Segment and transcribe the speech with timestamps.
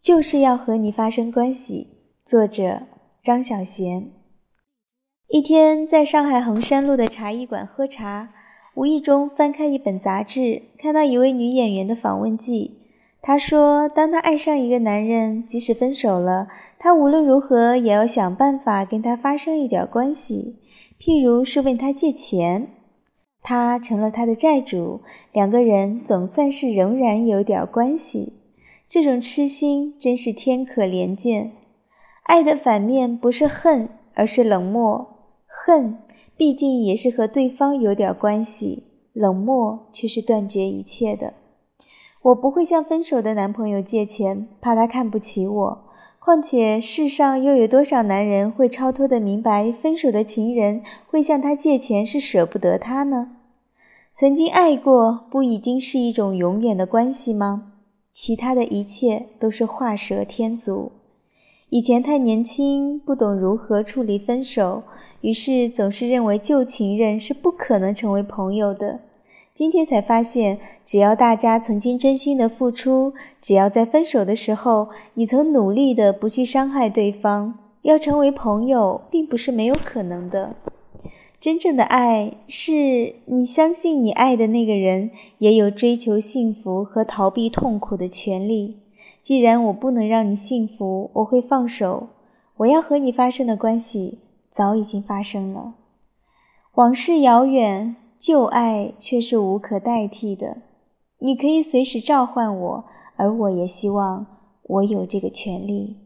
[0.00, 1.88] 就是要和你发生关系。
[2.24, 2.82] 作者：
[3.22, 4.04] 张小娴。
[5.28, 8.30] 一天，在上海衡山路的茶艺馆喝茶，
[8.74, 12.78] 无意中翻开一本杂志，看到一位女演员的访问记。
[13.20, 20.56] 她说：“当她爱上一个男人，即使分手了，她无论如何也要想办法跟他发生一点关系，
[20.98, 22.68] 譬如是问他借钱。
[23.42, 25.02] 他成了他的债主，
[25.32, 28.37] 两个人总算是仍然有点关系。
[28.88, 31.52] 这种痴心真是天可怜见。
[32.22, 35.06] 爱的反面不是恨，而是冷漠。”
[35.46, 35.98] 恨，
[36.36, 41.34] 毕竟也是和对方有点关系；冷漠却是断绝一切的。
[42.22, 45.84] 我不会向分手的男朋友借钱，怕他看不起我。
[46.18, 53.32] 况且世上又有多少男人会超脱的明白，分手的情人会向他借钱是舍不得他呢？
[54.14, 57.72] 曾经爱过，不已经是一种永远的关系吗？
[58.12, 60.92] 其他的一切都是画蛇添足。
[61.70, 64.82] 以前太年轻，不懂如何处理分手，
[65.20, 69.00] 于是总是认为旧情人是不可能成为朋友的。
[69.54, 80.56] 今天才发现，只要大家曾经真心的付出，只要在分手的时候你曾努力的不去伤害对方，要成为朋友并不是没有可能的。
[81.40, 88.80] 真正的爱，是你相信你爱的那个人也有追求幸福和逃避痛苦的权利。
[89.22, 92.08] 既然我不能让你幸福，我会放手。
[92.56, 94.18] 我要和你发生的关系
[94.50, 95.74] 早已经发生了。
[96.74, 100.62] 往事遥远，旧爱却是无可代替的。
[101.18, 104.26] 你可以随时召唤我，而我也希望
[104.62, 105.98] 我有这个权利。